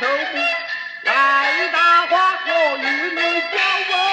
[0.00, 0.06] 头
[1.02, 2.84] 来大花果，与
[3.14, 3.20] 你
[3.52, 3.58] 交
[3.92, 4.09] 往。